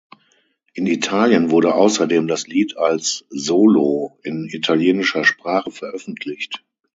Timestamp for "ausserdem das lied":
1.75-2.75